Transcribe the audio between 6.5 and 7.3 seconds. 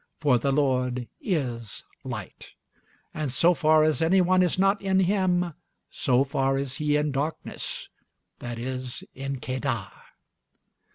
he is in